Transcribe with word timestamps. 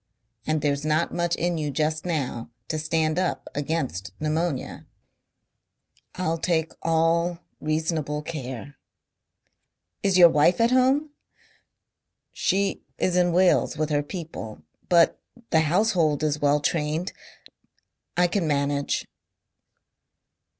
And 0.47 0.61
there's 0.61 0.83
not 0.83 1.13
much 1.13 1.35
in 1.35 1.59
you 1.59 1.69
just 1.69 2.07
now 2.07 2.49
to 2.69 2.79
stand 2.79 3.19
up 3.19 3.47
against 3.53 4.11
pneumonia...." 4.19 4.87
"I'll 6.15 6.39
take 6.39 6.71
all 6.81 7.37
reasonable 7.59 8.23
care." 8.23 8.77
"Is 10.01 10.17
your 10.17 10.29
wife 10.29 10.59
at 10.59 10.71
home!" 10.71 11.11
"She 12.31 12.81
is 12.97 13.15
in 13.15 13.31
Wales 13.31 13.77
with 13.77 13.91
her 13.91 14.01
people. 14.01 14.63
But 14.89 15.19
the 15.51 15.61
household 15.61 16.23
is 16.23 16.41
well 16.41 16.61
trained. 16.61 17.13
I 18.17 18.25
can 18.25 18.47
manage." 18.47 19.05